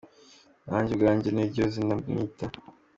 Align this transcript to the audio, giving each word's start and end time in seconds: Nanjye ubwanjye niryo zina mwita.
Nanjye 0.67 0.91
ubwanjye 0.93 1.29
niryo 1.31 1.63
zina 1.73 1.93
mwita. 2.09 2.45